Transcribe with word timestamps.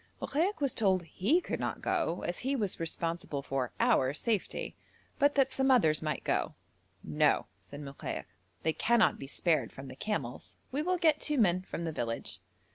Mokaik 0.19 0.59
was 0.61 0.73
told 0.73 1.03
he 1.03 1.39
could 1.41 1.59
not 1.59 1.79
go 1.83 2.23
as 2.23 2.39
he 2.39 2.55
was 2.55 2.79
responsible 2.79 3.43
for 3.43 3.71
our 3.79 4.15
safety, 4.15 4.75
but 5.19 5.35
that 5.35 5.51
some 5.51 5.69
others 5.69 6.01
might 6.01 6.23
go. 6.23 6.55
'No,' 7.03 7.45
said 7.61 7.81
Mokaik, 7.81 8.25
'they 8.63 8.73
cannot 8.73 9.19
be 9.19 9.27
spared 9.27 9.71
from 9.71 9.89
the 9.89 9.95
camels; 9.95 10.57
we 10.71 10.81
will 10.81 10.97
get 10.97 11.21
two 11.21 11.37
men 11.37 11.61
from 11.61 11.83
the 11.83 11.91
village.' 11.91 12.41